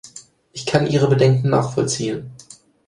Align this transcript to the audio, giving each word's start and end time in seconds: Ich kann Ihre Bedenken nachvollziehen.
Ich 0.51 0.65
kann 0.65 0.87
Ihre 0.87 1.07
Bedenken 1.09 1.49
nachvollziehen. 1.51 2.31